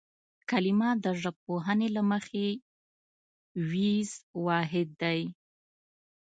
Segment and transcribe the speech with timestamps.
[0.49, 2.47] کلمه د ژبپوهنې له مخې
[3.69, 4.11] وییز
[4.45, 5.21] واحد دی